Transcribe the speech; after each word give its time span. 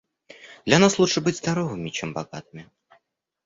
Для 0.65 0.79
нас 0.79 0.97
лучше 0.97 1.21
быть 1.21 1.37
здоровыми, 1.37 1.89
чем 1.91 2.11
богатыми». 2.13 2.67